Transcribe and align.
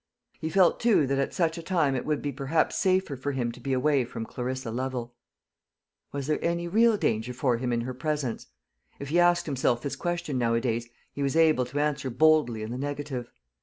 He 0.39 0.49
felt, 0.49 0.79
too, 0.79 1.05
that 1.05 1.19
at 1.19 1.31
such 1.31 1.59
a 1.59 1.61
time 1.61 1.93
it 1.95 2.07
would, 2.07 2.23
be 2.23 2.31
perhaps 2.31 2.75
safer 2.75 3.15
for 3.15 3.33
him 3.33 3.51
to 3.51 3.59
be 3.59 3.71
away 3.71 4.03
from 4.03 4.25
Clarissa 4.25 4.71
Lovel. 4.71 5.13
Was 6.11 6.25
there 6.25 6.43
any 6.43 6.67
real 6.67 6.97
danger 6.97 7.33
for 7.33 7.57
him 7.57 7.71
in 7.71 7.81
her 7.81 7.93
presence? 7.93 8.47
If 8.97 9.09
he 9.09 9.19
asked 9.19 9.45
himself 9.45 9.83
this 9.83 9.95
question 9.95 10.39
nowadays, 10.39 10.89
he 11.13 11.21
was 11.21 11.35
able 11.35 11.65
to 11.67 11.79
answer 11.79 12.09
boldly 12.09 12.63
in 12.63 12.71
the 12.71 12.79
negative. 12.79 13.31